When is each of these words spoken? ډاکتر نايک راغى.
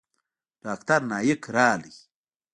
ډاکتر 0.63 0.99
نايک 1.09 1.41
راغى. 1.55 1.93